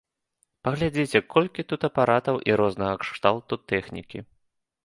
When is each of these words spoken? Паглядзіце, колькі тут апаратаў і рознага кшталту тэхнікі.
Паглядзіце, 0.67 1.21
колькі 1.35 1.67
тут 1.73 1.81
апаратаў 1.89 2.35
і 2.51 2.57
рознага 2.63 2.95
кшталту 3.05 3.55
тэхнікі. 3.75 4.19